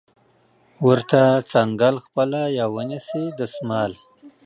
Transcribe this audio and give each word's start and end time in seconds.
ورته 0.87 1.21
څنګل 1.51 1.95
خپله 2.05 2.41
یا 2.57 2.65
ونیسئ 2.75 3.25
دستمال 3.39 3.91